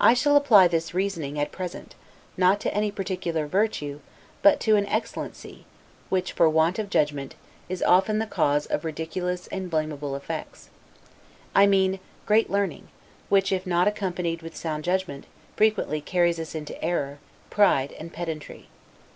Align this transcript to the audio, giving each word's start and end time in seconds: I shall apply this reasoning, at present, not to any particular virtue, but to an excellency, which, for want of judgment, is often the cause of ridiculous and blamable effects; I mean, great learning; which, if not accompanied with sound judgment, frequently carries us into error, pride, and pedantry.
I 0.00 0.14
shall 0.14 0.34
apply 0.34 0.66
this 0.66 0.94
reasoning, 0.94 1.38
at 1.38 1.52
present, 1.52 1.94
not 2.36 2.58
to 2.62 2.74
any 2.74 2.90
particular 2.90 3.46
virtue, 3.46 4.00
but 4.42 4.58
to 4.62 4.74
an 4.74 4.84
excellency, 4.86 5.64
which, 6.08 6.32
for 6.32 6.50
want 6.50 6.80
of 6.80 6.90
judgment, 6.90 7.36
is 7.68 7.80
often 7.80 8.18
the 8.18 8.26
cause 8.26 8.66
of 8.66 8.84
ridiculous 8.84 9.46
and 9.52 9.70
blamable 9.70 10.16
effects; 10.16 10.70
I 11.54 11.68
mean, 11.68 12.00
great 12.26 12.50
learning; 12.50 12.88
which, 13.28 13.52
if 13.52 13.64
not 13.64 13.86
accompanied 13.86 14.42
with 14.42 14.56
sound 14.56 14.82
judgment, 14.82 15.24
frequently 15.54 16.00
carries 16.00 16.40
us 16.40 16.56
into 16.56 16.74
error, 16.84 17.18
pride, 17.50 17.92
and 17.96 18.12
pedantry. 18.12 18.66